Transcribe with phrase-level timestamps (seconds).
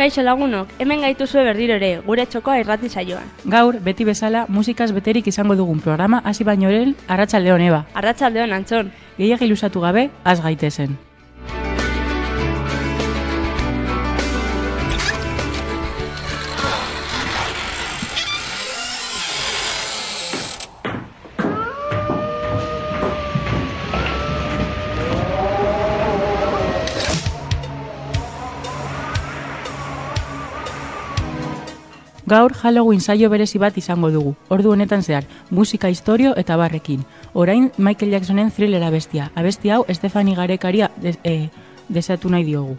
[0.00, 3.26] Kaixo lagunok, hemen gaituzue berriro ere, gure txokoa irrati saioan.
[3.54, 7.82] Gaur, beti bezala, musikaz beterik izango dugun programa hasi baino eren Arratsaldeon Eba.
[7.92, 8.88] Arratsaldeon Antzon.
[9.20, 10.96] Gehiegi luzatu gabe, az gaitezen.
[32.30, 37.02] Gaur Halloween saio berezi bat izango dugu, ordu honetan zehar, musika historio eta barrekin.
[37.34, 41.50] Orain Michael Jacksonen thrillera bestia, abesti hau Estefani Garekaria des, e,
[41.88, 42.78] desatu nahi diogu.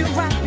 [0.00, 0.39] you right.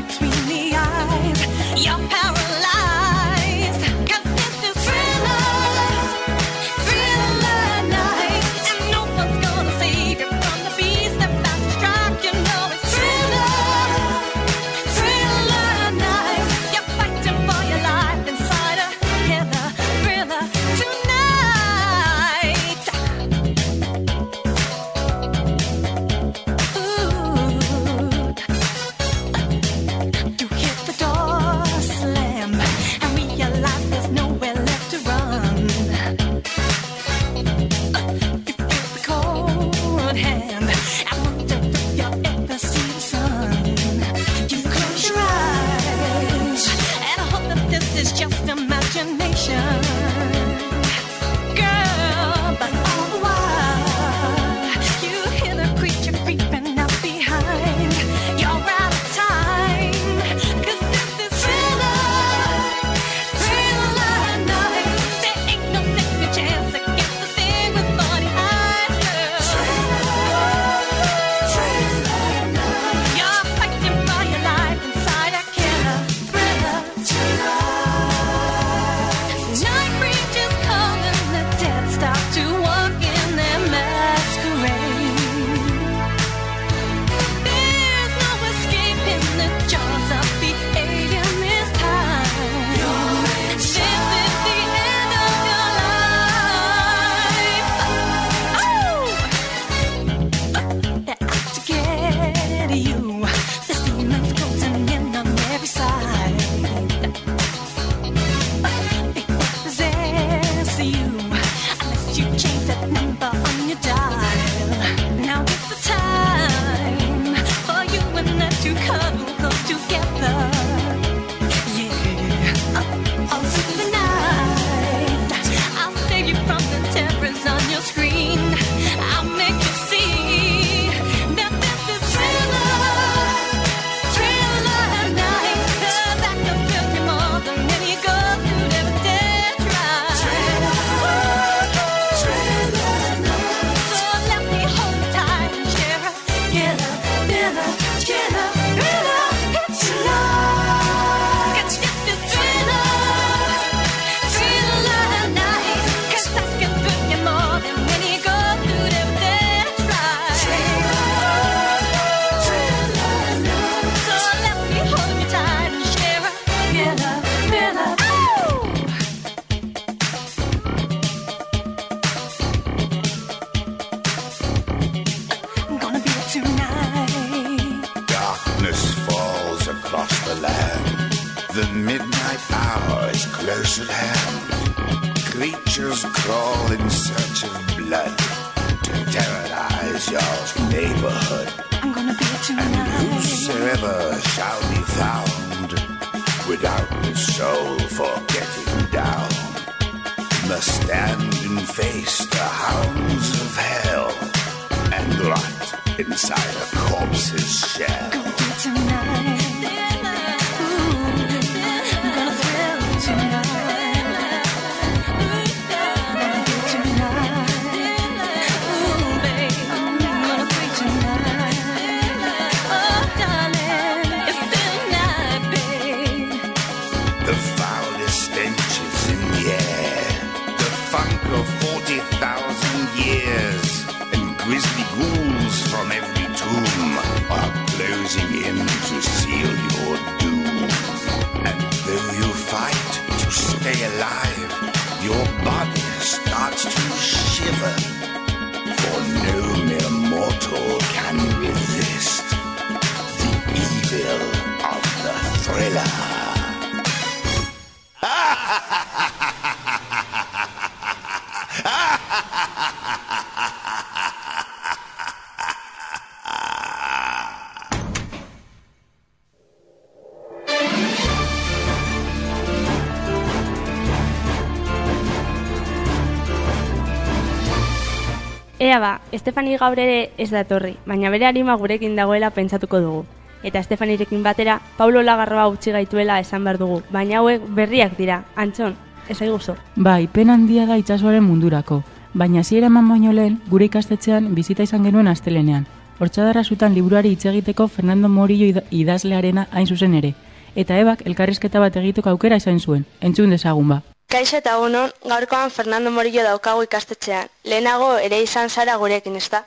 [279.13, 283.04] Estefani gaur ere ez da etorri, baina bere arima gurekin dagoela pentsatuko dugu.
[283.44, 288.74] Eta Estefanirekin batera, Paulo Lagarroa utzi gaituela esan behar dugu, baina hauek berriak dira, antxon,
[289.10, 289.56] ez aiguzo.
[289.75, 291.83] Bai, pen handia da itsasoaren mundurako,
[292.13, 295.68] baina hasiera eman baino lehen gure ikastetxean bizita izan genuen astelenean.
[296.00, 300.16] Hortzadarra zutan liburuari hitz egiteko Fernando Morillo ida- idazlearena hain zuzen ere,
[300.56, 303.83] eta ebak elkarrizketa bat egiteko aukera izan zuen, entzun dezagun ba.
[304.13, 307.31] Kaixo eta unon, gaurkoan Fernando Morillo daukagu ikastetxean.
[307.50, 309.39] Lehenago ere izan zara gurekin, ezta?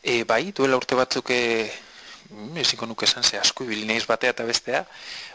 [0.00, 1.68] E, bai, duela urte batzuk e,
[2.30, 4.80] mm, ezingo nuke esan ze asko ibili naiz batea eta bestea,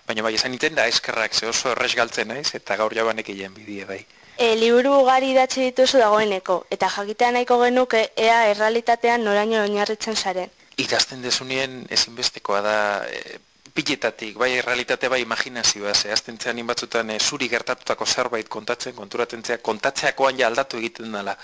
[0.08, 3.54] baina bai esan nintzen da eskerrak ze oso erres galtzen naiz eta gaur jabanek egin
[3.54, 4.02] bidie bai.
[4.38, 10.50] E, liburu ugari idatzi dituzu dagoeneko, eta jakitea nahiko genuke ea errealitatean noraino oinarritzen zaren.
[10.82, 13.38] Idazten dezunien ezinbestekoa da e,
[13.74, 19.58] piletatik, bai realitate bai imaginazioa, ze azten zean batzutan e, zuri gertatutako zerbait kontatzen, konturatentzea,
[19.58, 21.36] kontatzeakoan ja aldatu egiten dela.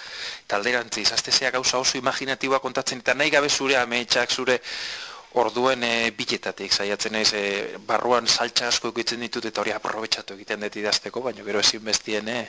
[0.45, 4.59] Eta alderantziz, aztezea gauza oso imaginatiboa kontatzen, eta nahi gabe zure ametsak, zure
[5.41, 7.43] orduen e, biletatik saiatzen naiz e,
[7.85, 12.29] barruan saltza asko egiten ditut eta hori aprobetxatu egiten dut idazteko, baina gero ezin bestien
[12.29, 12.39] e,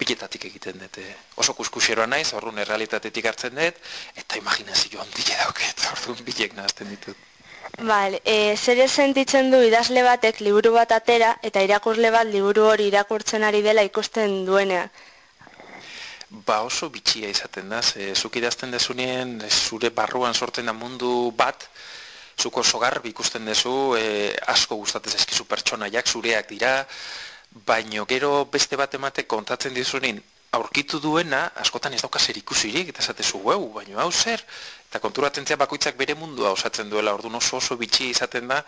[0.00, 0.98] biletatik egiten dut.
[1.00, 3.80] E, oso kuskuseroa naiz, orduan errealitatetik hartzen dut,
[4.16, 7.35] eta imaginazio handia dauket, orduan bilek nahazten ditut.
[7.78, 12.86] Vale, e, zer sentitzen du idazle batek liburu bat atera eta irakurle bat liburu hori
[12.88, 14.88] irakurtzen ari dela ikusten duenean.
[16.46, 21.68] Ba oso bitxia izaten da, ze zuk idazten dezunien zure barruan sortzen da mundu bat,
[22.38, 26.86] zuko oso ikusten dezu, e, asko gustatzen zaizkizu pertsonaiak zureak dira,
[27.50, 30.22] baino gero beste bat emate kontatzen dizunin
[30.56, 34.44] aurkitu duena, askotan ez dauka zer ikusirik, eta esatezu, ueu, baino hau zer,
[34.88, 38.62] eta konturatzen zea bakoitzak bere mundua osatzen duela, orduan oso oso bitxi izaten da,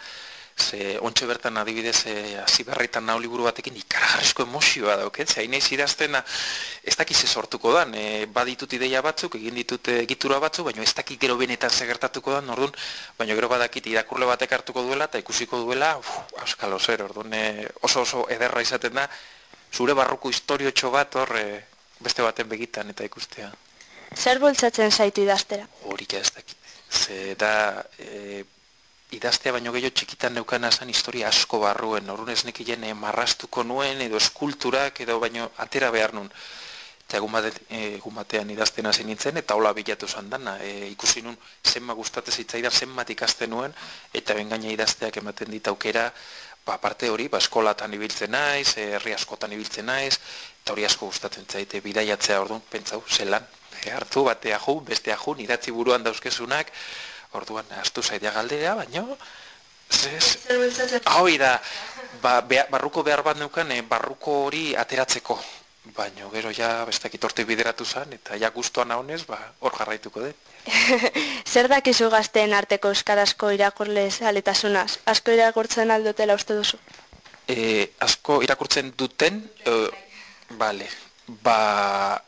[0.59, 5.51] ze ontxe bertan adibidez e, hasi berritan nao liburu batekin ikaragarrizko emozioa dauket, ze hain
[5.55, 6.25] naiz idaztena
[6.83, 10.83] ez dakiz ez sortuko dan, e, baditut ideia batzuk, egin ditut e, egitura batzuk, baina
[10.83, 12.75] ez dakit gero benetan segertatuko dan, orduan,
[13.19, 16.11] baina gero badakit irakurle batek hartuko duela eta ikusiko duela, uf,
[16.43, 19.09] auskalo zer, orduan e, oso oso ederra izaten da,
[19.73, 21.49] zure barruko historiotxo bat hor e,
[22.01, 23.51] beste baten begitan eta ikustea.
[24.17, 25.67] Zer bultzatzen zaitu idaztera?
[25.85, 26.57] Hori ez dakit.
[26.91, 28.45] Ze da, e,
[29.17, 34.01] idaztea baino gehiago txikitan neukana zen historia asko barruen, orrun ez nekien e, marrastuko nuen,
[34.05, 36.31] edo eskulturak, edo baino atera behar nun.
[37.09, 40.59] Eta egun, bate, egun batean idazten hasi nintzen, eta hola bilatu zan dana.
[40.61, 43.73] E, ikusi nun zenba gustatzen zitzaidan, zenbat ikasten nuen,
[44.13, 46.03] eta bengaina idazteak ematen dit aukera,
[46.67, 50.19] ba, parte hori, ba, eskolatan ibiltzen naiz, e, herri askotan ibiltzen naiz,
[50.61, 53.47] eta hori asko gustatzen zaite bidaiatzea orduan, pentsau, zelan,
[53.81, 56.73] e, hartu batea ju, bestea ju, idatzi buruan dauzkezunak,
[57.41, 59.17] orduan, astu zaitea galdera, baino,
[59.89, 60.45] zez,
[61.15, 61.55] hoi da,
[62.21, 65.39] ba, bea- barruko behar bat neukan, barruko hori ateratzeko,
[65.97, 70.55] baino, gero ja, bestak itorte bideratu zen, eta ja guztuan honez, ba, hor jarraituko dut.
[71.53, 74.99] Zer dakizu gazteen arteko euskarazko irakurle aletasunaz?
[75.07, 76.81] Asko irakurtzen aldutela uste duzu?
[77.49, 79.75] e, asko irakurtzen duten, e,
[80.61, 80.89] bale,
[81.43, 82.21] ba,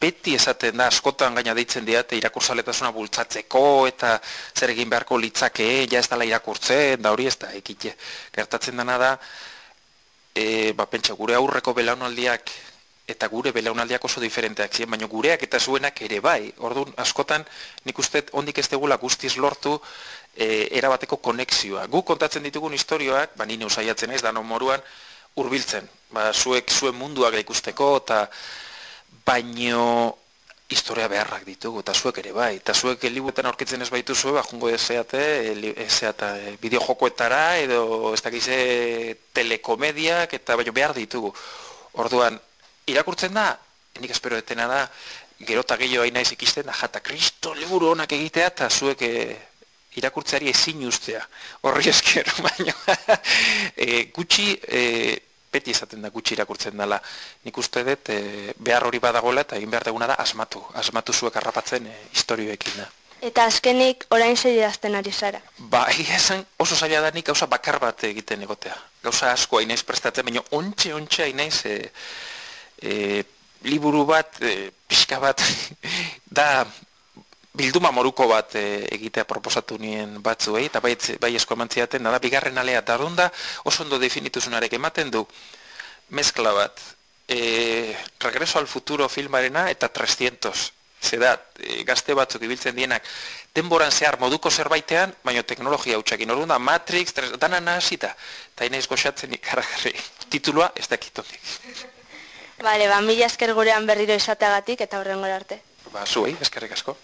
[0.00, 4.14] beti esaten da, askotan gaina deitzen diate irakurzaletasuna bultzatzeko eta
[4.54, 7.96] zer egin beharko litzake, ja ez dela irakurtzen, da hori ez da, ekite.
[8.36, 9.14] Gertatzen dena da,
[10.34, 12.52] e, ba, pentsa, gure aurreko belaunaldiak
[13.10, 16.52] eta gure belaunaldiak oso diferenteak ziren, baina gureak eta zuenak ere bai.
[16.58, 17.44] Orduan, askotan,
[17.84, 19.76] nik uste ondik ez degula guztiz lortu
[20.36, 21.86] e, erabateko konexioa.
[21.90, 24.82] Guk kontatzen ditugun historioak, ba nini usaiatzen ez, dano moruan,
[25.34, 25.88] hurbiltzen.
[26.14, 28.24] Ba, zuek zuen munduak ikusteko, eta
[29.26, 30.16] baino
[30.70, 32.52] historia beharrak ditugu, eta zuek ere bai.
[32.60, 35.22] Eta zuek libuetan aurkitzen ez baitu zuen, ba, jungo ezeate,
[35.86, 38.60] ezeata e, bideojokoetara, edo ez dakize
[39.34, 41.34] telekomediak, eta baino behar ditugu.
[41.98, 42.38] Orduan,
[42.90, 43.52] irakurtzen da,
[44.00, 44.80] nik espero etena da,
[45.46, 49.14] gero eta gehiago naiz ikisten, da, jata, kristo liburu honak egitea, eta zuek e,
[49.96, 51.22] irakurtzeari ezin ustea.
[51.66, 52.76] Horri esker, baina
[53.76, 55.18] e, gutxi, e,
[55.50, 57.00] beti esaten da gutxi irakurtzen dela.
[57.44, 58.20] Nik uste dut e,
[58.58, 60.62] behar hori badagoela eta egin behar duguna da asmatu.
[60.82, 62.88] Asmatu zuek harrapatzen e, historioekin da.
[63.20, 65.40] Eta azkenik orain zer idazten ari zara.
[65.58, 68.76] Ba, egia esan oso zaila da nik gauza bakar bat egiten egotea.
[69.02, 71.76] Gauza asko hainaiz prestatzen, baina ontxe, ontxe hainaiz e,
[72.80, 73.24] e,
[73.62, 75.42] liburu bat, e, pixka bat,
[76.38, 76.66] da
[77.52, 82.58] bilduma moruko bat e, egitea proposatu nien batzuei, eta bai, bai esko emantziaten, da bigarren
[82.58, 83.30] alea eta da
[83.64, 85.26] oso ondo definituzunarek ematen du
[86.10, 86.80] mezkla bat.
[87.28, 90.72] E, regreso al futuro filmarena eta 300.
[91.00, 93.06] Zeda, e, gazte batzuk ibiltzen dienak,
[93.54, 96.30] denboran zehar moduko zerbaitean, baina teknologia hautsakin.
[96.30, 98.12] Orduan da, Matrix, tres, dana nahazita.
[98.54, 99.94] Eta inaiz goxatzen ikaragarri.
[100.28, 101.40] Titulua ez dakitondik.
[102.62, 105.60] Bale, ba, mila esker gurean berriro izateagatik eta horrengora arte.
[105.92, 106.96] Ba, zuei, eskerrik asko.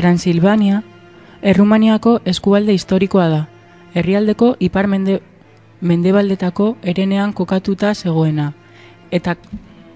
[0.00, 0.82] Transilvania,
[1.42, 3.40] Errumaniako eskualde historikoa da.
[3.92, 5.18] Herrialdeko ipar mende,
[5.80, 8.46] mendebaldetako erenean kokatuta zegoena,
[9.10, 9.36] eta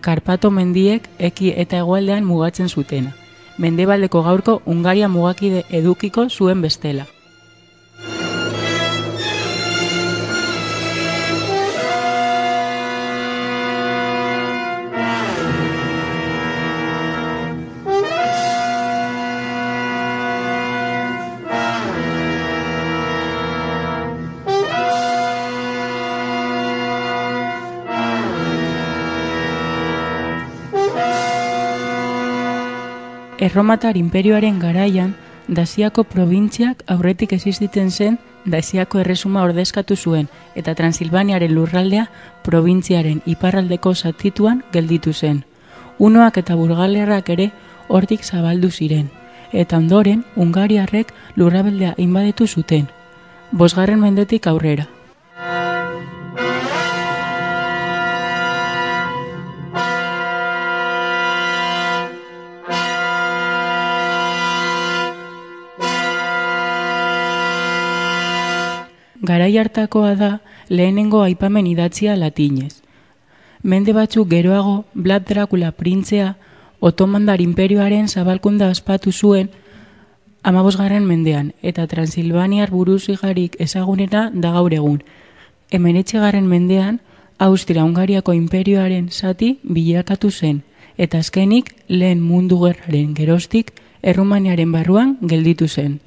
[0.04, 3.14] Karpato mendiek eki eta hegoaldean mugatzen zutena.
[3.56, 7.06] Mendebaldeko gaurko Ungaria mugakide edukiko zuen bestela.
[33.44, 35.10] Erromatar imperioaren garaian,
[35.56, 38.14] Dasiako probintziak aurretik existitzen zen
[38.48, 42.06] Dasiako erresuma ordezkatu zuen eta Transilvaniaren lurraldea
[42.46, 45.42] probintziaren iparraldeko zatituan gelditu zen.
[45.98, 47.50] Unoak eta burgalerrak ere
[47.88, 49.10] hortik zabaldu ziren,
[49.52, 52.88] eta ondoren Ungariarrek lurrabeldea inbadetu zuten.
[53.52, 54.93] Bosgarren mendetik aurrera.
[69.24, 70.30] Garai hartakoa da
[70.68, 72.82] lehenengo aipamen idatzia latinez.
[73.62, 76.34] Mende batzuk geroago, Vlad Dracula printzea,
[76.80, 79.48] Otomandar imperioaren zabalkunda ospatu zuen
[80.44, 85.00] amabosgarren mendean, eta Transilvaniar buruzigarik ezagunena da gaur egun.
[85.72, 87.00] Hemenetxegarren mendean,
[87.38, 90.60] Austria-Hungariako imperioaren zati bilakatu zen,
[90.98, 93.72] eta azkenik lehen mundu gerraren gerostik
[94.04, 96.00] Errumaniaren barruan gelditu zen.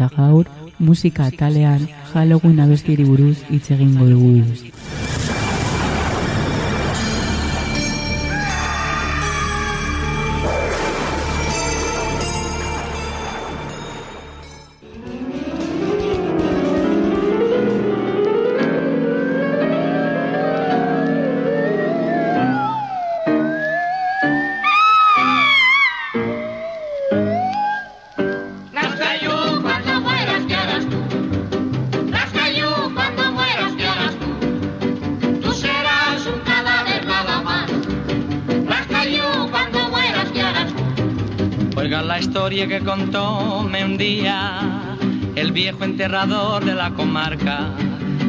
[0.00, 0.46] Eta gaur
[0.88, 4.79] musika atalean Halloween abestiri buruz hitz egingo dugu.
[46.00, 47.74] De la comarca,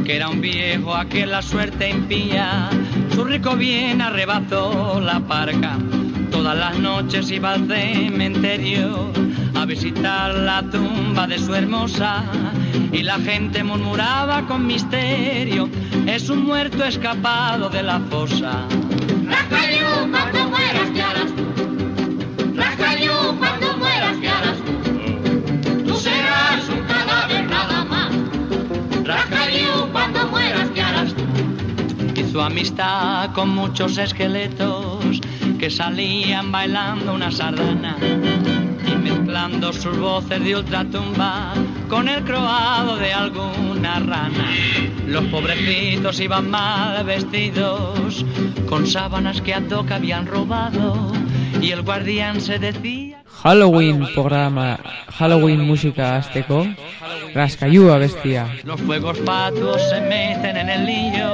[0.04, 2.70] que era un viejo a que la suerte impía,
[3.16, 5.78] su rico bien arrebató la parca.
[6.32, 9.14] Todas las noches iba al cementerio
[9.56, 12.26] a visitar la tumba de su hermosa
[12.92, 15.70] y la gente murmuraba con misterio,
[16.06, 18.68] es un muerto escapado de la fosa.
[32.52, 35.22] Amistad con muchos esqueletos
[35.58, 37.96] que salían bailando una sardana
[38.86, 41.54] y mezclando sus voces de ultratumba
[41.88, 44.50] con el croado de alguna rana.
[45.08, 48.26] Los pobrecitos iban mal vestidos
[48.68, 51.14] con sábanas que a toca habían robado
[51.62, 54.78] y el guardián se decía Halloween programa,
[55.18, 56.68] Halloween musika hasteko,
[57.34, 58.46] raskaiua bestia.
[58.64, 61.34] Los fuegos fatuos se meten en el niño,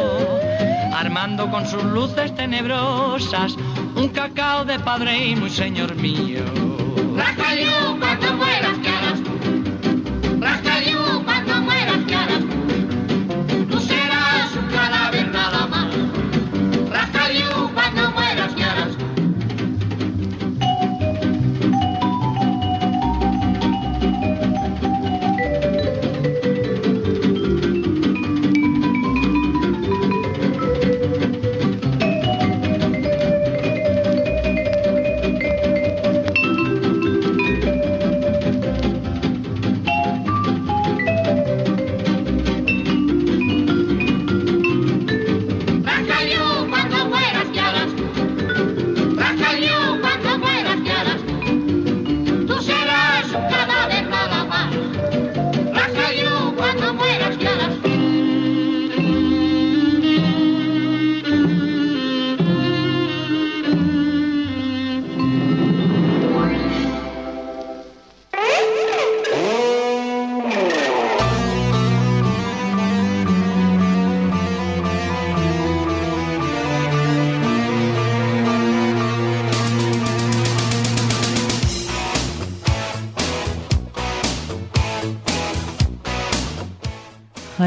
[0.93, 3.55] armando con sus luces tenebrosas
[3.95, 6.43] un cacao de padre y muy señor mío.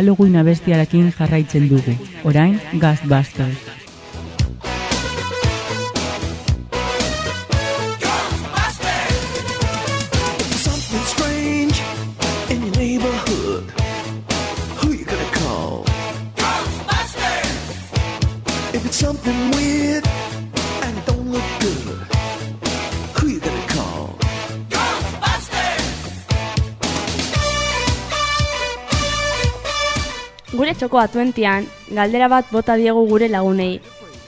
[0.01, 1.99] Halloween abestiarekin jarraitzen dugu.
[2.33, 3.69] Orain, Ghostbusters.
[30.90, 33.76] Txoko atuentian, galdera bat bota diegu gure lagunei.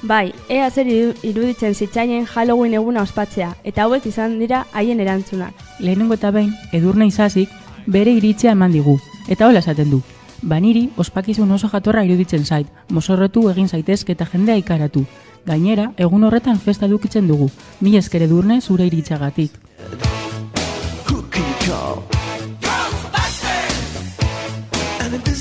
[0.07, 5.59] Bai, ea zer iru- iruditzen zitzaien Halloween eguna ospatzea, eta hauek izan dira haien erantzunak.
[5.81, 7.51] Lehenengo eta behin, edurne izazik,
[7.89, 9.01] bere iritzia eman digu.
[9.27, 10.01] Eta hola esaten du.
[10.43, 15.03] Baniri, ospakizun oso jatorra iruditzen zait, mozorretu egin zaitezke eta jendea ikaratu.
[15.45, 17.51] Gainera, egun horretan festa dukitzen dugu.
[17.81, 19.51] Mi esker edurne zure iritzagatik.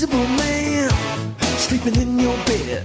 [0.02, 0.61] Who
[1.72, 2.84] sleeping in your bed.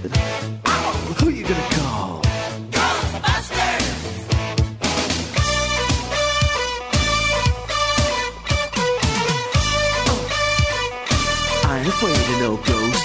[1.20, 2.22] Who you gonna call?
[2.70, 3.98] Ghostbusters.
[11.64, 12.97] I ain't afraid of no ghost.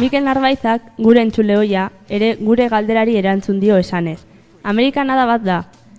[0.00, 4.22] Mikel Narbaizak, gure entzule ohia, ere gure galderari erantzun dio esanez.
[4.62, 5.56] Amerikana da bat da,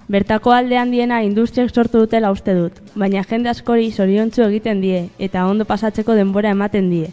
[0.10, 5.46] bertako alde handiena industriak sortu dutela uste dut, baina jende askori zoriontsu egiten die eta
[5.46, 7.12] ondo pasatzeko denbora ematen die.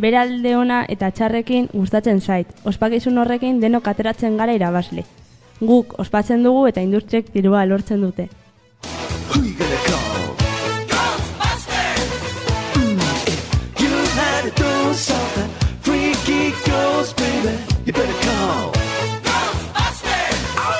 [0.00, 5.04] Bere alde ona eta txarrekin gustatzen zait, ospakizun horrekin denok ateratzen gara irabazle.
[5.60, 8.30] Guk ospatzen dugu eta industriek dirua lortzen dute.
[15.00, 15.59] Who
[17.42, 18.72] you better call.
[20.56, 20.74] Oh!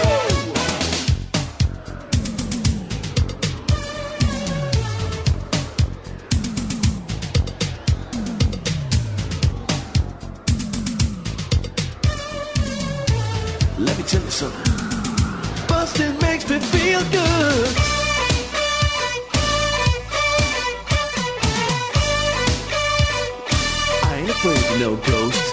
[13.78, 15.66] Let me tell you something.
[15.66, 17.90] Busting makes me feel good.
[24.42, 25.49] afraid of no ghosts.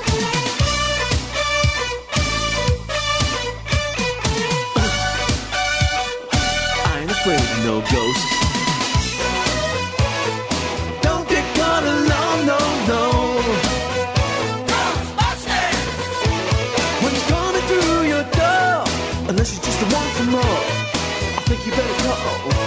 [7.67, 8.27] No ghost.
[11.01, 12.60] Don't get caught alone, no,
[12.91, 13.03] no.
[17.03, 18.84] When coming through your door,
[19.27, 20.60] unless you just want some more,
[21.39, 22.66] I think you better call.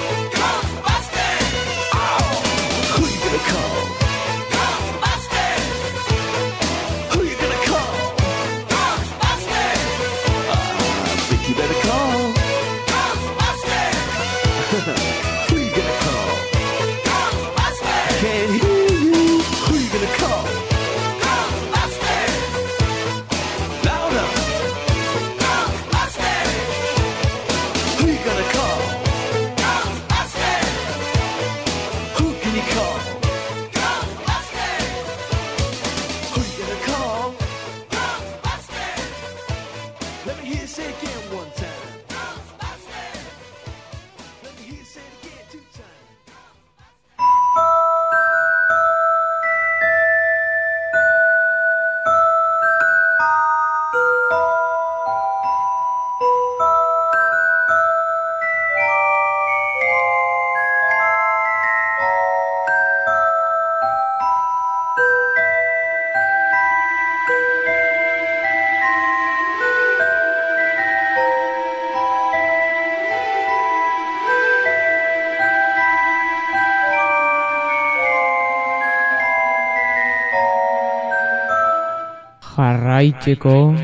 [83.01, 83.75] Jarraitzeko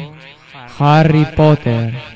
[0.79, 2.15] Harry Potter.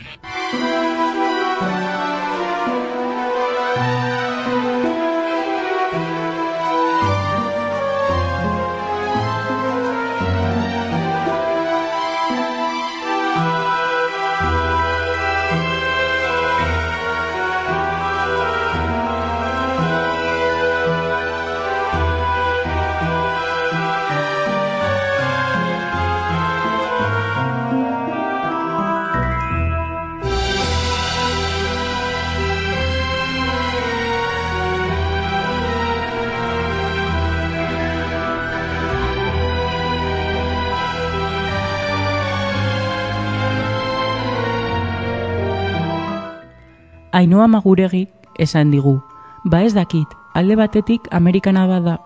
[47.12, 49.00] Ainoa maguregik esan digu.
[49.44, 51.98] Ba ez dakit, alde batetik Amerikana bada,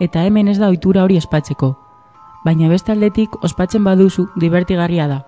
[0.00, 1.76] eta hemen ez da ohitura hori espatzeko.
[2.44, 5.20] Baina beste aldetik ospatzen baduzu divertigarria da.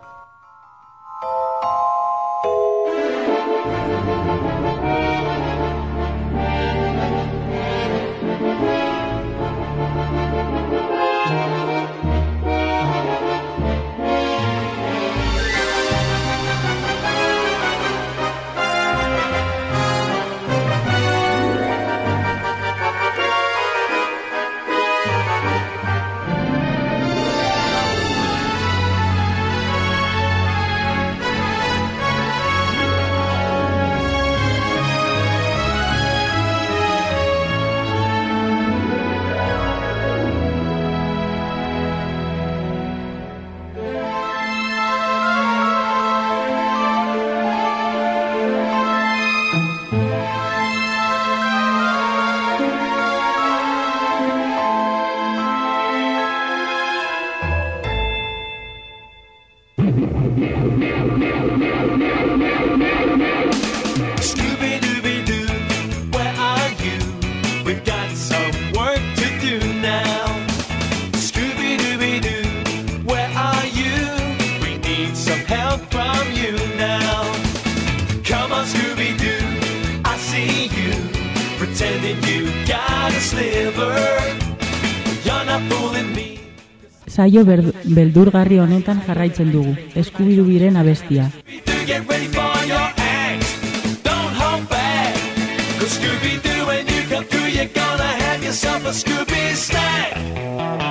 [97.62, 100.14] You're gonna have yourself a Scooby snack.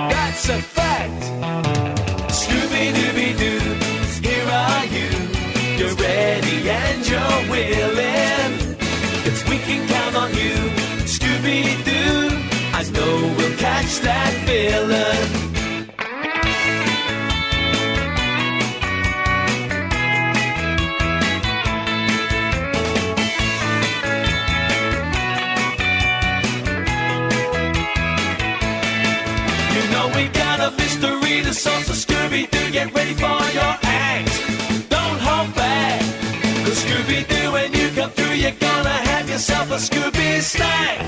[0.09, 1.23] That's a fact.
[2.31, 3.59] Scooby-Dooby-Doo,
[4.27, 5.09] here are you.
[5.77, 8.77] You're ready and you're willing.
[9.49, 10.55] We can count on you.
[11.15, 12.29] Scooby-Doo,
[12.73, 15.50] I know we'll catch that villain.
[33.15, 34.33] For your act.
[34.89, 36.01] Don't hold back.
[36.63, 40.99] Cause Scooby Doo, when you come through, you're gonna have yourself a Scooby snack.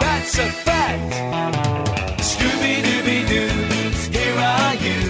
[0.00, 1.12] That's a fact.
[2.20, 3.48] Scooby Dooby Doo,
[4.16, 5.00] here are you.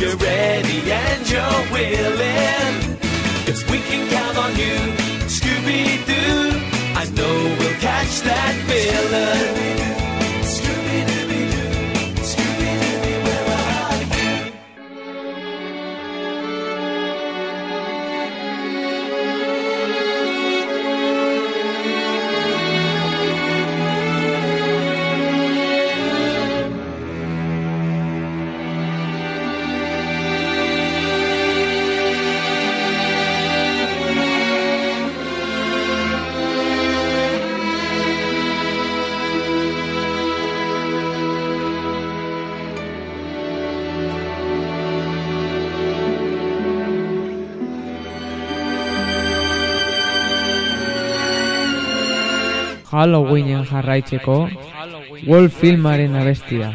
[0.00, 2.98] You're ready and you're willing.
[3.46, 4.76] Cause we can count on you,
[5.38, 6.60] Scooby Doo.
[7.00, 9.75] I know we'll catch that villain.
[52.90, 54.36] Halloweenen jarraitzeko
[55.26, 56.70] Wolf filmaren abestia.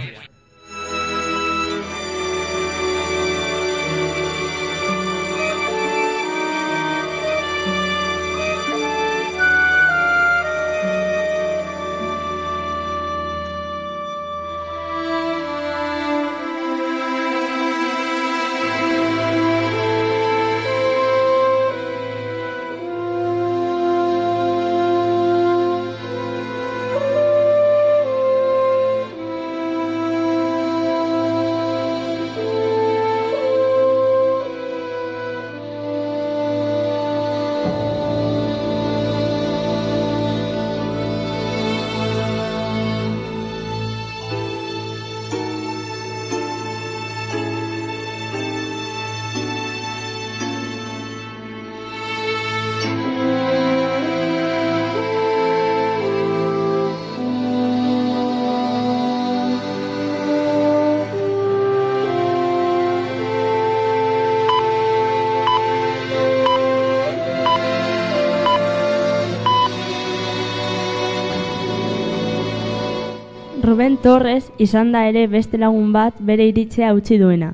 [74.01, 77.51] Torres izan da ere beste lagun bat bere iritzea utzi duena.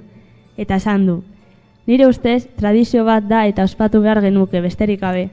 [0.55, 1.15] Eta esan du,
[1.87, 5.29] nire ustez tradizio bat da eta ospatu behar genuke besterik gabe.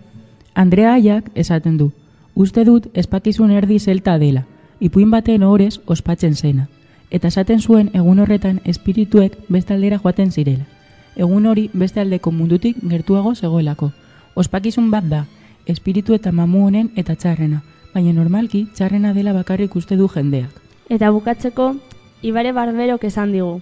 [0.55, 1.93] Andrea Aiak esaten du,
[2.35, 4.43] uste dut espakizun erdi zelta dela,
[4.81, 6.67] ipuin baten horrez ospatzen zena.
[7.11, 10.67] Eta esaten zuen egun horretan espirituek beste aldera joaten zirela.
[11.15, 13.93] Egun hori beste aldeko mundutik gertuago zegoelako.
[14.35, 15.25] Ospakizun bat da,
[15.67, 17.63] espiritu eta mamu honen eta txarrena,
[17.95, 20.64] baina normalki txarrena dela bakarrik uste du jendeak.
[20.89, 21.75] Eta bukatzeko,
[22.23, 23.61] Ibare Barberok esan digu.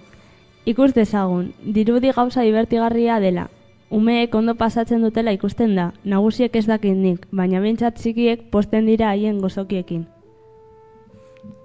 [0.65, 3.49] Ikus dezagun, dirudi gauza divertigarria dela.
[3.89, 9.11] Umeek ondo pasatzen dutela ikusten da, nagusiek ez dakit nik, baina bentsat txikiek posten dira
[9.11, 10.05] haien gozokiekin.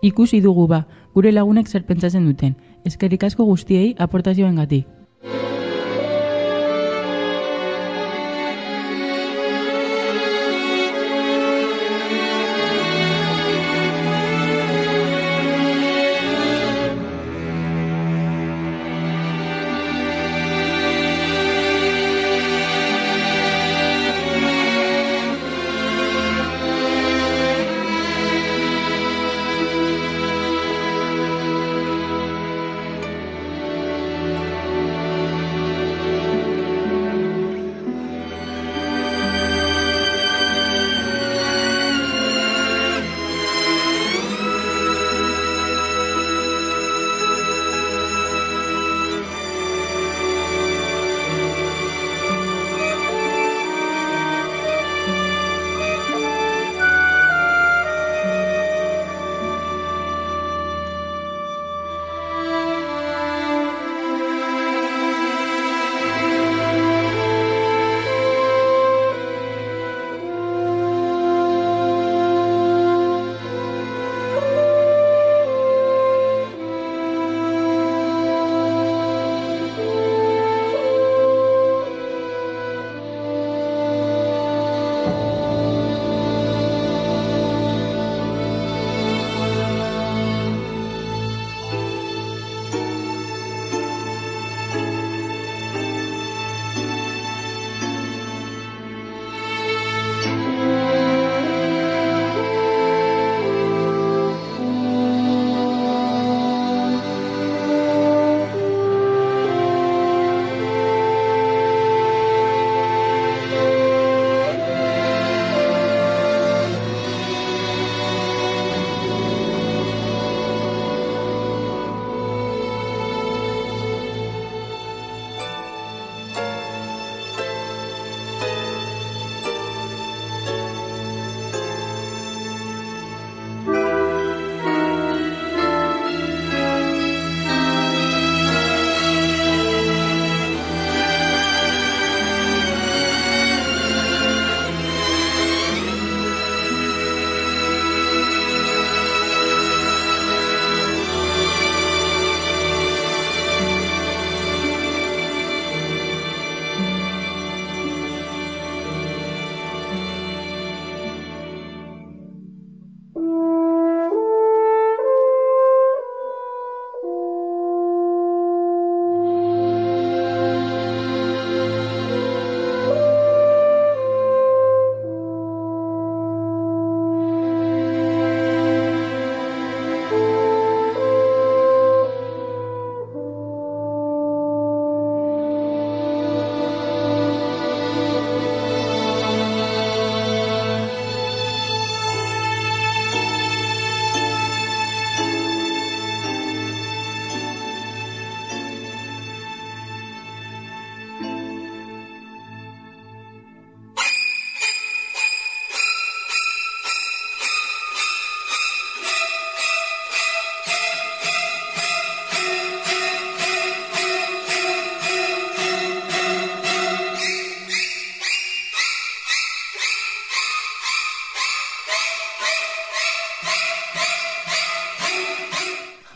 [0.03, 2.55] Ikusi dugu ba, gure lagunek zer pentsatzen duten.
[2.85, 4.98] Eskerrik asko guztiei aportazioengatik.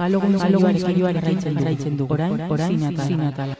[0.03, 2.15] Halloween saioarekin jarraitzen dugu.
[2.15, 3.55] Orain, orain, zinatala.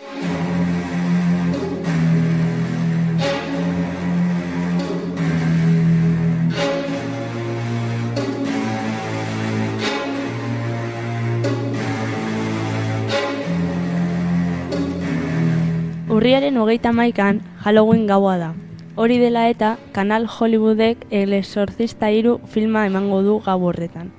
[16.13, 18.51] Urriaren hogeita maikan Halloween gaua da.
[18.97, 24.11] Hori dela eta Kanal Hollywoodek El Exorcista hiru filma emango du gau horretan.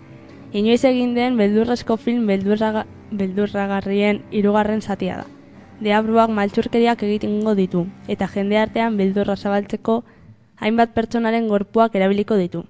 [0.53, 5.23] Inoiz egin den beldurrezko film beldurraga, beldurragarrien hirugarren zatia da.
[5.81, 10.03] Deabruak maltsurkeriak egitingo ditu, eta jende artean beldurra zabaltzeko
[10.61, 12.61] hainbat pertsonaren gorpuak erabiliko ditu.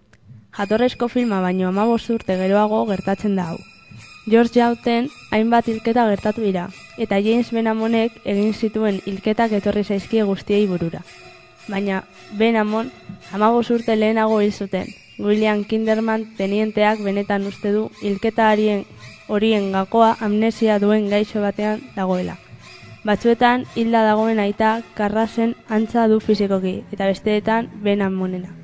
[0.56, 3.60] Jatorrezko filma baino amabos urte geroago gertatzen da hau.
[4.32, 10.66] George Jauten hainbat hilketa gertatu dira, eta James Benamonek egin zituen hilketak etorri zaizkie guztiei
[10.72, 11.04] burura.
[11.68, 12.06] Baina
[12.40, 12.96] Benamon
[13.34, 15.03] amabos urte lehenago hil zuten.
[15.18, 18.86] William Kinderman tenienteak benetan uste du hilketa harien
[19.28, 22.38] horien gakoa amnesia duen gaixo batean dagoela.
[23.04, 28.63] Batzuetan hilda dagoen aita karrasen antza du fizikoki, eta besteetan Benamonena.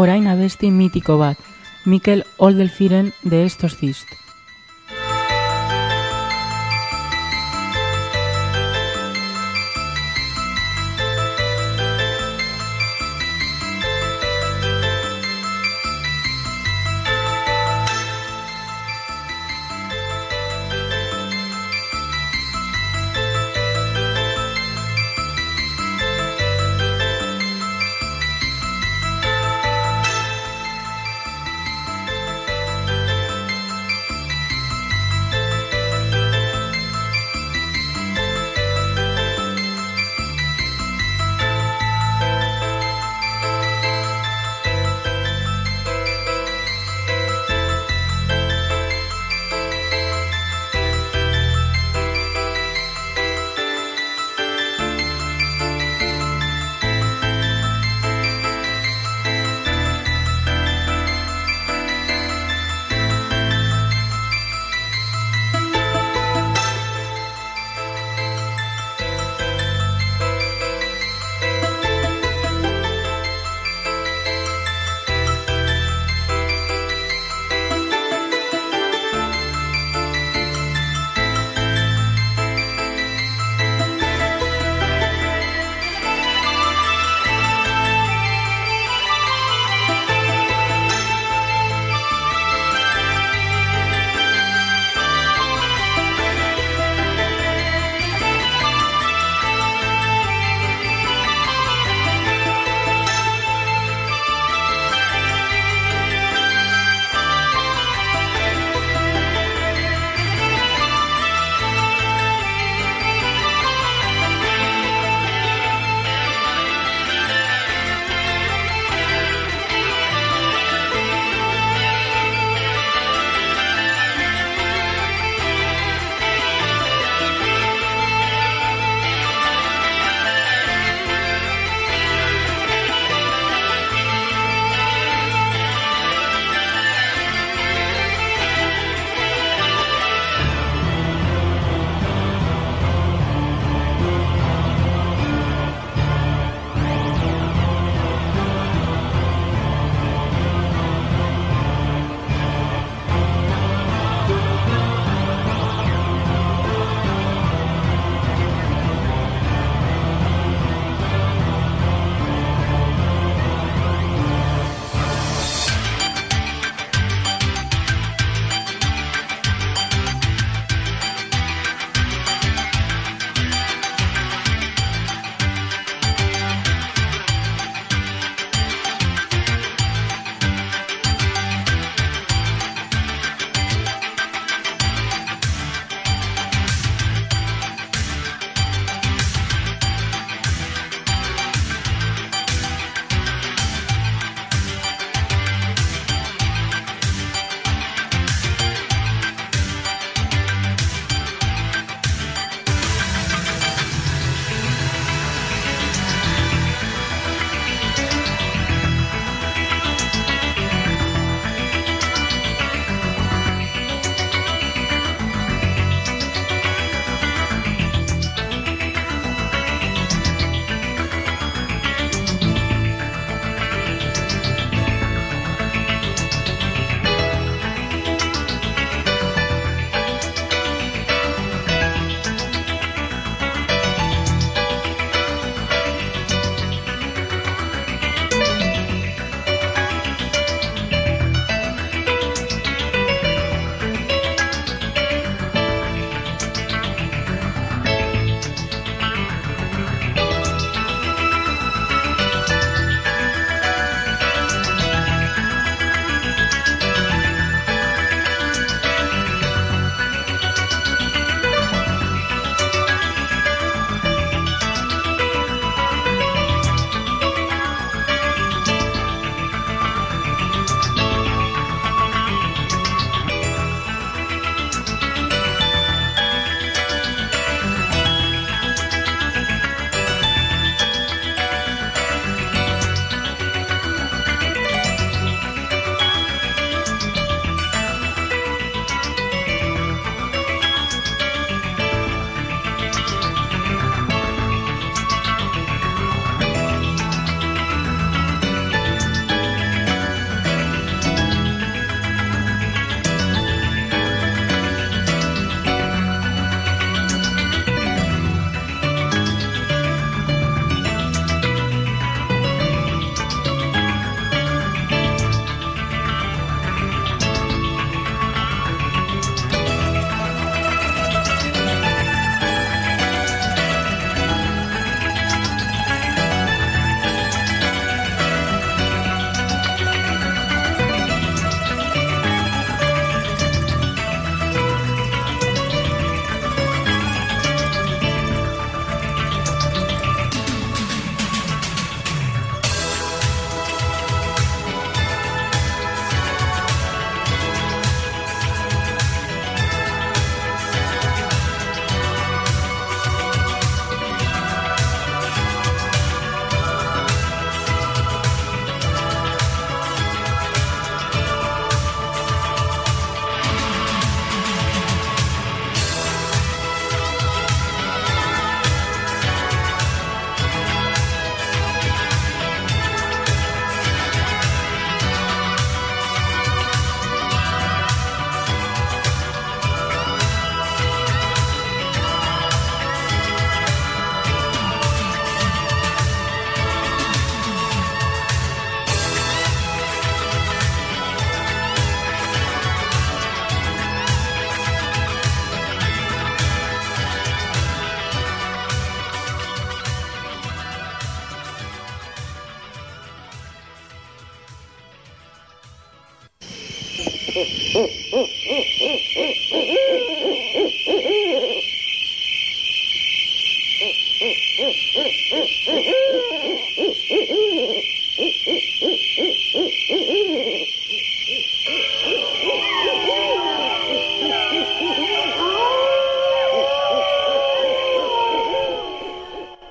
[0.00, 1.36] Orain abesti mitiko bat,
[1.84, 4.08] Mikel Oldelfiren de Estos Zist.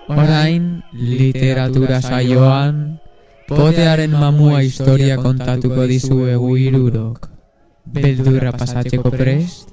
[0.07, 2.99] Orain, literatura saioan,
[3.51, 7.28] potearen mamua historia kontatuko dizuegu hirurok.
[7.93, 9.68] Beldurra pasatzeko prest?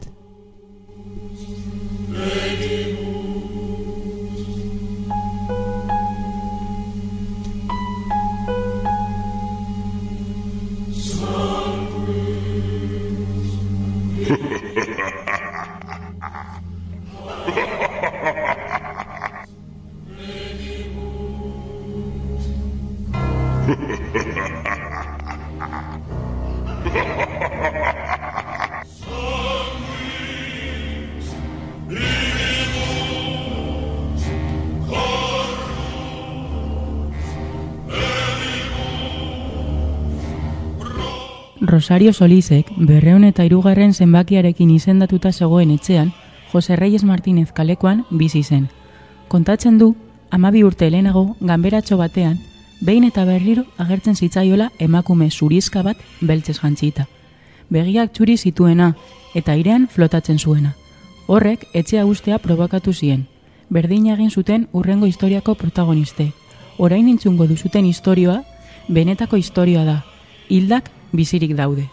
[41.97, 46.11] Rosario Solizek berreun eta hirugarren zenbakiarekin izendatuta zegoen etxean,
[46.53, 48.67] Jose Reyes Martínez kalekoan bizi zen.
[49.29, 49.95] Kontatzen du,
[50.29, 52.35] amabi urte lehenago, ganberatxo batean,
[52.83, 57.07] behin eta berriro agertzen zitzaiola emakume zurizka bat beltzez jantzita.
[57.71, 58.91] Begiak txuri zituena
[59.35, 60.75] eta airean flotatzen zuena.
[61.27, 63.25] Horrek etxea ustea probakatu zien.
[63.71, 66.29] Berdin egin zuten urrengo historiako protagoniste.
[66.77, 68.43] Orain intzungo duzuten historioa,
[68.89, 69.99] benetako historioa da.
[70.51, 71.89] Hildak bizirik daude.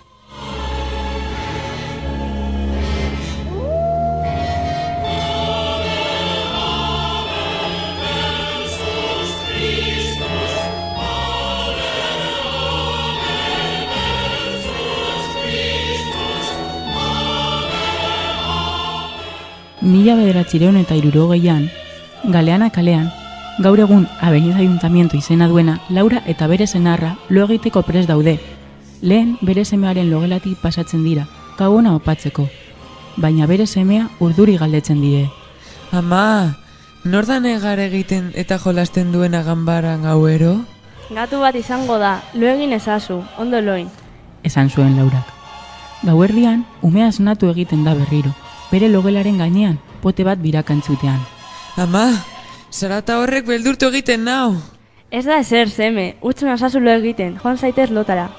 [19.83, 21.65] Mila bederatzireun eta irurogeian,
[22.31, 23.09] Galeana kalean,
[23.59, 28.39] gaur egun Avenida Ayuntamiento izena duena Laura eta bere senarra lo egiteko pres daude.
[29.03, 31.25] Lehen bere semearen logelatik pasatzen dira,
[31.59, 32.45] gauona opatzeko.
[33.19, 35.25] Baina bere semea urduri galdetzen die.
[35.91, 36.55] Ama,
[37.03, 40.53] nor da negar egiten eta jolasten duena ganbaran gauero?
[41.09, 43.89] Gatu bat izango da, lo egin ezazu, ondo loin.
[44.41, 45.27] Esan zuen Laurak.
[46.07, 48.31] Gauerdian, umea esnatu egiten da berriro.
[48.71, 51.19] Bere logelaren gainean, pote bat birakantzutean.
[51.75, 52.05] Ama,
[52.71, 54.55] zarata horrek beldurtu egiten nau.
[55.11, 58.29] Ez da ezer, zeme, utzun ezazu lo egiten, joan zaitez lotara.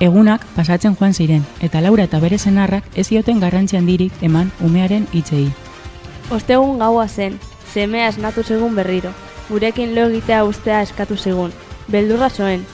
[0.00, 5.06] Egunak pasatzen joan ziren, eta Laura eta bere senarrak ez zioten garrantzi handirik eman umearen
[5.12, 5.46] hitzei.
[6.34, 7.38] Ostegun gaua zen,
[7.72, 9.12] semea esnatu zegun berriro.
[9.48, 11.52] Gurekin lo egitea ustea eskatu zigun.
[11.86, 12.64] Beldurra zoen.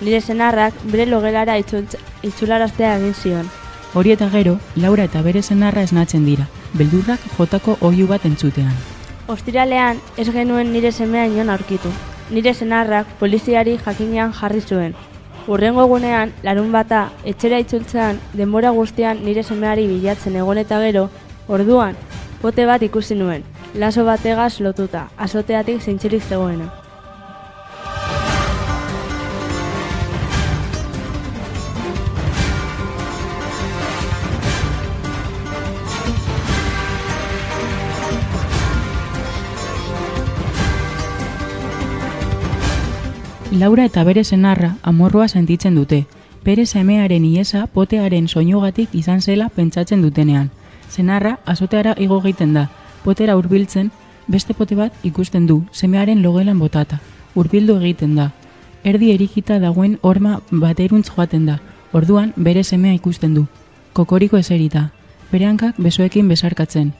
[0.00, 3.50] Nire senarrak bere logelara itzularaztea egin zion.
[3.94, 8.74] Hori eta gero, Laura eta bere senarra esnatzen dira, beldurrak jotako oihu bat entzutean.
[9.26, 11.90] Ostiralean ez genuen nire semea inon aurkitu.
[12.30, 14.94] Nire senarrak poliziari jakinean jarri zuen.
[15.48, 21.06] Urrengo egunean, larun bata, etxera itzultzean, denbora guztian nire semeari bilatzen egon eta gero,
[21.48, 21.96] orduan,
[22.42, 26.68] pote bat ikusi nuen, laso bategaz lotuta, azoteatik zintzirik zegoena.
[43.58, 46.04] Laura eta bere senarra amorrua sentitzen dute.
[46.44, 50.50] Bere semearen iesa potearen soinugatik izan zela pentsatzen dutenean.
[50.88, 52.68] Senarra azoteara igo egiten da.
[53.02, 53.90] Potera hurbiltzen,
[54.28, 57.00] beste pote bat ikusten du, semearen logelan botata.
[57.34, 58.28] Hurbildu egiten da.
[58.84, 61.58] Erdi erikita dagoen horma bateruntz joaten da.
[61.92, 63.46] Orduan bere semea ikusten du.
[63.92, 64.92] Kokoriko eserita.
[65.32, 66.94] Bere hankak besoekin besarkatzen.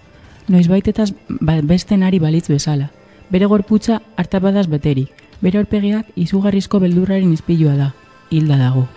[0.48, 2.90] Noizbaitetaz ba, beste nari balitz bezala.
[3.30, 5.27] Bere gorputza hartapadaz beterik.
[5.40, 7.92] Bere aurpegiak izugarrizko beldurraren izpilua da.
[8.30, 8.88] Hilda dago.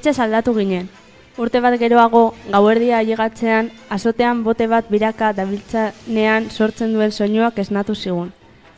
[0.00, 0.86] Etxe saldatu ginen.
[1.36, 8.30] Urte bat geroago, gauerdia ailegatzean, azotean bote bat biraka dabiltzanean sortzen duen soinuak esnatu zigun.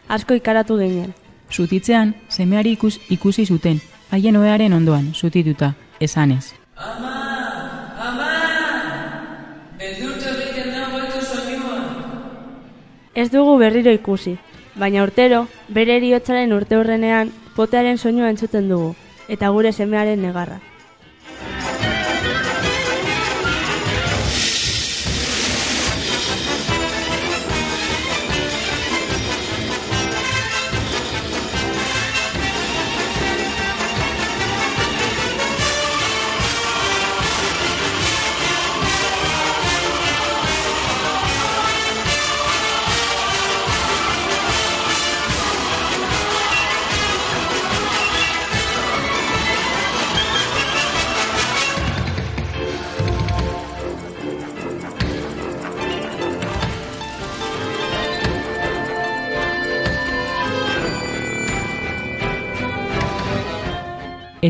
[0.09, 1.13] Asko ikaratu ginen.
[1.47, 3.79] Zutitzean, semeari ikus, ikusi zuten,
[4.11, 5.69] haien oearen ondoan, zutituta,
[6.01, 6.57] esanez.
[10.91, 11.79] Goitu soinua.
[13.15, 14.35] Ez dugu berriro ikusi,
[14.75, 18.97] baina urtero, bere eriotzaren urte hurrenean, potearen soinua entzuten dugu,
[19.29, 20.59] eta gure semearen negarra.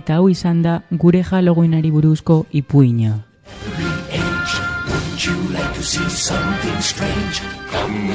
[0.02, 0.70] Eta hau izan da
[1.02, 3.22] gure Halloweenari buruzko ipuina.
[7.70, 8.12] Come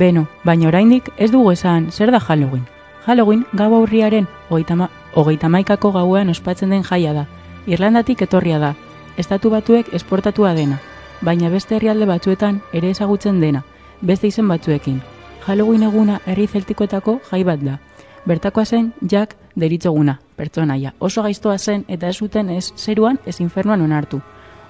[0.00, 2.62] Beno, baina oraindik ez dugu esan zer da Halloween.
[3.06, 7.26] Halloween gau aurriaren hogeita ma- hogeita hamaikako gauean ospatzen den jaia da.
[7.66, 8.74] Irlandatik etorria da,
[9.18, 10.78] estatu batuek esportatua dena,
[11.20, 13.62] baina beste herrialde batzuetan ere ezagutzen dena,
[14.00, 15.02] beste izen batzuekin.
[15.46, 17.78] Halloween eguna herri zeltikoetako jai bat da.
[18.24, 20.94] Bertakoa zen Jack deritzoguna, pertsonaia.
[20.98, 24.20] Oso gaiztoa zen eta ez zuten ez zeruan ez infernuan onartu.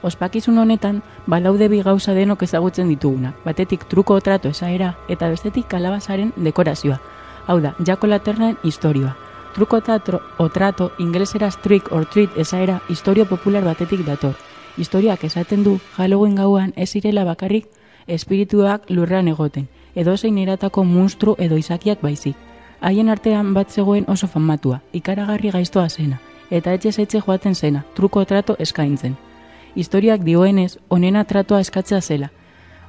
[0.03, 3.35] Ospakizun honetan, balaude bi gauza denok ezagutzen dituguna.
[3.45, 7.01] Batetik truko otrato esaera eta bestetik kalabazaren dekorazioa.
[7.47, 9.17] Hau da, Jako Laternen historioa.
[9.55, 14.35] Truko otrato, otrato ingleseraz trick or treat esaera historio popular batetik dator.
[14.77, 17.67] Historiak esaten du Halloween gauan ez zirela bakarrik
[18.07, 22.37] espirituak lurrean egoten, edo zein eratako munstru edo izakiak baizik.
[22.81, 26.21] Haien artean bat zegoen oso famatua, ikaragarri gaiztoa zena,
[26.51, 29.17] eta etxe etxe joaten zena, truko trato eskaintzen.
[29.75, 32.31] Historiak dioenez, onena tratoa eskatzea zela.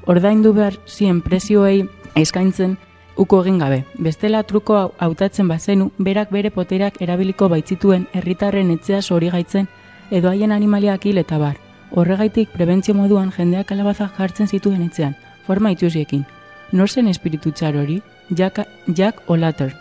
[0.05, 2.77] Ordaindu behar zien prezioei eskaintzen
[3.17, 3.83] uko egin gabe.
[3.99, 9.67] Bestela truko hau- hautatzen bazenu, berak bere poterak erabiliko baitzituen herritarren etxea sori gaitzen,
[10.11, 11.57] edo haien animaliak hil eta bar.
[11.91, 15.15] Horregaitik prebentzio moduan jendeak kalabazak jartzen zituen etxean,
[15.45, 16.25] forma itxusiekin.
[16.71, 18.01] Nor zen espiritu txar hori?
[18.29, 19.73] Jack, Jack O'Latter.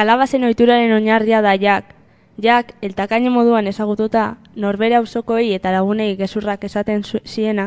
[0.00, 1.90] Kalabazen ohituraren oinarria da Jack.
[2.40, 7.66] Jack, eltakaino moduan ezagututa, norbere auzokoei eta lagunei gezurrak esaten ziena,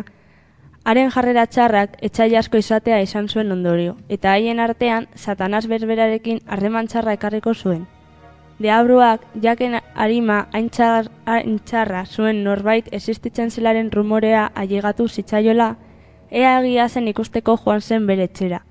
[0.84, 6.90] haren jarrera txarrak etxai asko izatea izan zuen ondorio, eta haien artean satanaz berberarekin harreman
[6.90, 7.86] txarra ekarriko zuen.
[8.58, 15.76] Deabruak jaken arima hain txar- hain txarra zuen norbait existitzen zelaren rumorea ailegatu zitzaiola,
[16.32, 18.66] ea egia zen ikusteko joan zen bere etxera.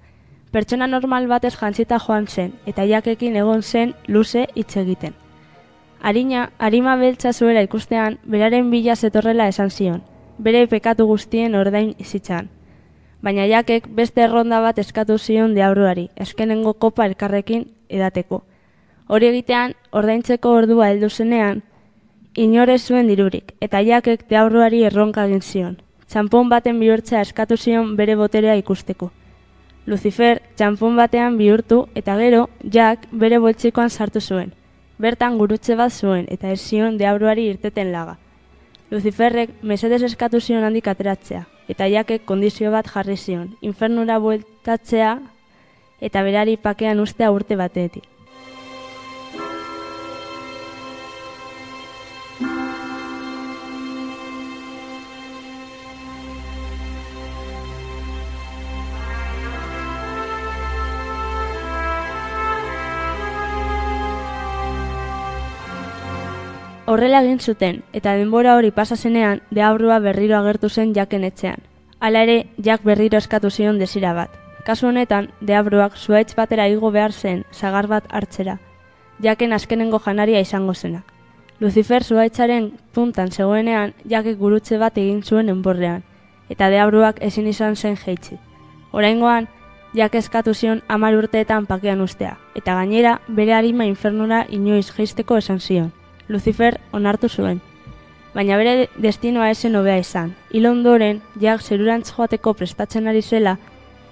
[0.52, 5.14] Pertsona normal batez jantzita joan zen, eta jakekin egon zen luze hitz egiten.
[6.02, 10.02] Arina, arima beltza zuela ikustean, beraren bila zetorrela esan zion,
[10.38, 12.50] bere pekatu guztien ordain izitzan.
[13.22, 18.42] Baina jakek beste erronda bat eskatu zion deabruari, eskenengo kopa elkarrekin edateko.
[19.08, 21.62] Hori egitean, ordaintzeko ordua heldu zenean,
[22.36, 25.80] inore zuen dirurik, eta jakek deabruari erronka egin zion.
[26.12, 29.12] txampon baten bihurtzea eskatu zion bere boterea ikusteko.
[29.84, 34.52] Lucifer txampon batean bihurtu eta gero Jack bere boltsikoan sartu zuen.
[34.98, 38.16] Bertan gurutze bat zuen eta ez zion deabruari irteten laga.
[38.92, 45.16] Luciferrek mesedez eskatu zion handik ateratzea, eta Jackek kondizio bat jarri zion, infernura bueltatzea
[46.00, 48.11] eta berari pakean ustea urte batetik.
[66.84, 71.60] Horrela egin zuten, eta denbora hori pasa zenean, deabrua berriro agertu zen jaken etxean.
[72.00, 74.34] Hala ere, jak berriro eskatu zion desira bat.
[74.66, 78.58] Kasu honetan, deabruak zuaitz batera igo behar zen, sagar bat hartzera.
[79.22, 81.06] Jaken azkenengo janaria izango zenak.
[81.60, 86.02] Lucifer zuaitzaren puntan zegoenean, jakek gurutze bat egin zuen enborrean,
[86.50, 88.40] eta deabruak ezin izan zen jeitzi.
[88.90, 89.46] Oraingoan,
[89.94, 95.60] jak eskatu zion amar urteetan pakean ustea, eta gainera bere harima infernura inoiz jeisteko esan
[95.60, 95.92] zion.
[96.32, 97.60] Lucifer onartu zuen.
[98.34, 100.32] Baina bere destinoa esen hobea izan.
[100.50, 103.58] Hil ondoren, jak zerurantz joateko prestatzen ari zela,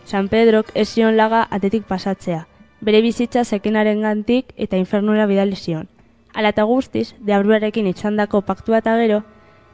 [0.04, 2.46] San Pedrok ez zion laga atetik pasatzea.
[2.80, 5.88] Bere bizitza zekenaren gantik eta infernura bidali zion.
[6.34, 9.22] Ala eta guztiz, deabruarekin itxandako paktua eta gero,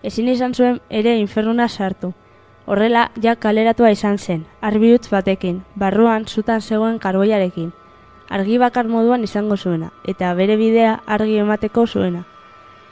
[0.02, 2.12] ezin izan zuen ere infernuna sartu.
[2.66, 7.72] Horrela, jak kaleratua izan zen, arbiutz batekin, barruan zutan zegoen karboiarekin.
[8.28, 12.24] Argi bakar moduan izango zuena, eta bere bidea argi emateko zuena.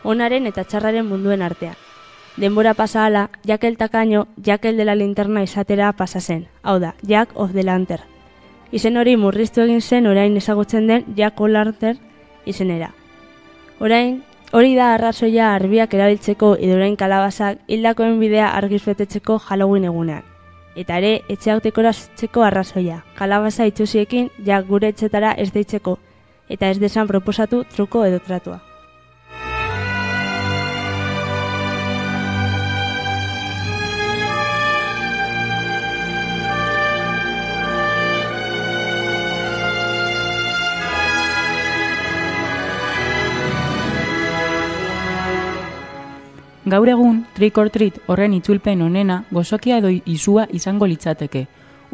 [0.05, 1.75] Onaren eta txarraren munduen artean.
[2.37, 6.49] Denbora pasa ala, Jack el takaino, Jack el de la linterna izatera pasa zen.
[6.63, 8.03] Hau da, Jack of the Lantern.
[8.73, 11.99] Izen hori murriztu egin zen orain ezagutzen den Jack o' Lantern
[12.45, 12.91] izenera.
[13.79, 20.27] Orain, hori da arrazoia arbiak erabiltzeko edo orain kalabazak hildakoen bidea argiz betetzeko Halloween egunean.
[20.75, 23.05] Eta ere, etxeak dekoratzeko arrazoia.
[23.15, 25.99] Kalabaza itxusiekin, jak gure etxetara ez deitzeko,
[26.49, 28.61] eta ez desan proposatu truko edo tratua.
[46.75, 51.45] Gaur egun, trick or treat horren itzulpen onena gozokia edo izua izango litzateke.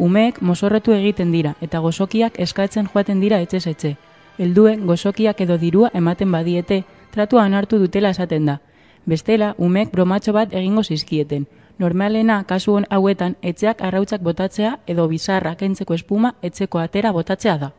[0.07, 3.91] Umeek mozorretu egiten dira eta gozokiak eskatzen joaten dira etxez etxe.
[4.39, 6.79] Helduen gozokiak edo dirua ematen badiete,
[7.11, 8.57] tratua onartu dutela esaten da.
[9.05, 11.45] Bestela, umeek bromatxo bat egingo zizkieten.
[11.77, 17.75] Normalena, kasu hauetan, etxeak arrautzak botatzea edo bizarra kentzeko espuma etxeko atera botatzea da.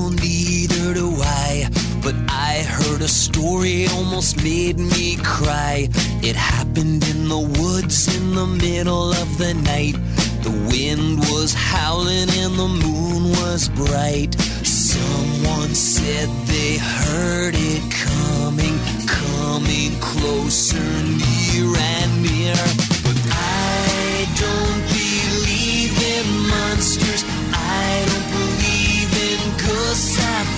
[0.00, 1.68] Well, neither do I.
[2.02, 5.88] But I heard a story almost made me cry.
[6.22, 9.96] It happened in the woods in the middle of the night.
[10.42, 14.40] The wind was howling and the moon was bright.
[14.64, 20.88] Someone said they heard it coming, coming closer,
[21.20, 22.56] near and near.
[23.04, 27.39] But I don't believe in monsters.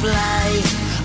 [0.03, 0.49] Fly.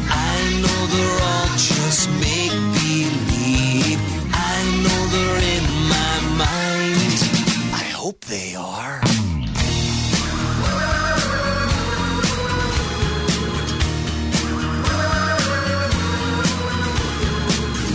[0.09, 3.99] I know they're all just make believe.
[4.33, 7.19] I know they're in my mind.
[7.83, 8.99] I hope they are.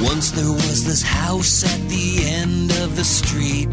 [0.05, 3.68] Once there was this house at the end of the street.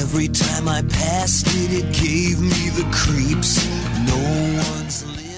[0.00, 3.52] Every time I passed it, it gave me the creeps.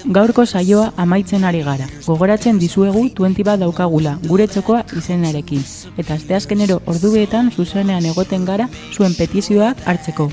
[0.05, 1.87] Gaurko saioa amaitzen ari gara.
[2.05, 5.63] Gogoratzen dizuegu 20 bat daukagula, gure txokoa izenarekin.
[5.97, 10.29] Eta asteazkenero ordubietan zuzenean egoten gara zuen petizioak hartzeko.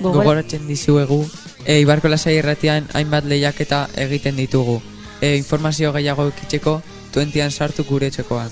[0.00, 1.22] Gogora- Gogoratzen dizuegu,
[1.64, 4.82] e, Ibarko lasai erratian hainbat lehiaketa egiten ditugu.
[5.22, 6.82] E, informazio gehiago ekitzeko,
[7.14, 8.50] 20an sartu gure txekoan.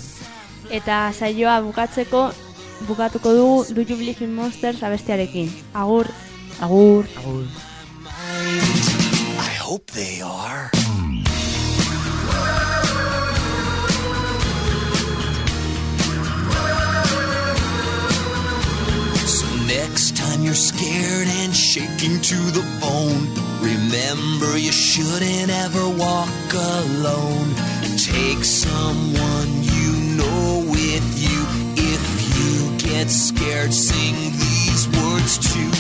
[0.70, 2.30] Eta saioa bukatzeko,
[2.88, 5.52] bukatuko dugu Do You Believe in Monsters abestiarekin.
[5.74, 6.06] Agur!
[6.60, 7.04] Agur!
[7.18, 8.93] Agur.
[9.64, 10.70] Hope they are.
[19.26, 23.24] So next time you're scared and shaking to the bone,
[23.62, 27.54] remember you shouldn't ever walk alone.
[27.96, 31.40] Take someone you know with you.
[31.80, 32.04] If
[32.36, 35.72] you get scared, sing these words too.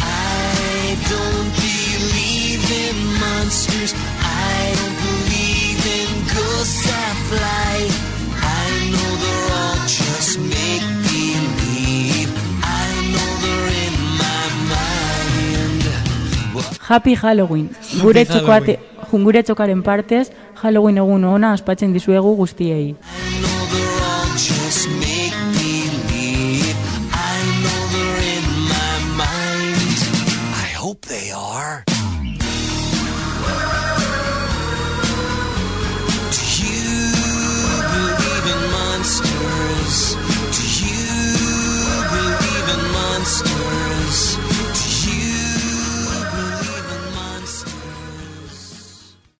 [0.00, 1.71] I don't
[3.22, 3.92] monsters.
[4.20, 7.74] I don't believe in ghosts that fly.
[8.60, 12.30] I know they're all just make believe.
[12.82, 15.84] I know they're in my mind.
[16.54, 16.66] What?
[16.90, 17.68] Happy Halloween.
[18.00, 18.74] Gure txokoate,
[19.10, 22.94] jungure txokaren partez, Halloween egun ona aspatzen dizuegu guztiei.
[31.12, 31.91] they are.